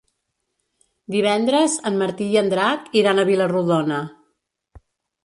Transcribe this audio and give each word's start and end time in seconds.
Divendres 1.15 1.75
en 1.89 1.99
Martí 2.03 2.29
i 2.37 2.39
en 2.41 2.49
Drac 2.53 2.87
iran 3.03 3.21
a 3.21 3.27
Vila-rodona. 3.29 4.01